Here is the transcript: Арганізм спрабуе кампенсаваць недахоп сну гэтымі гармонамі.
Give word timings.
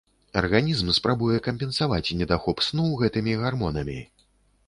Арганізм 0.39 0.87
спрабуе 0.97 1.35
кампенсаваць 1.47 2.15
недахоп 2.21 2.65
сну 2.67 2.87
гэтымі 3.01 3.37
гармонамі. 3.43 3.99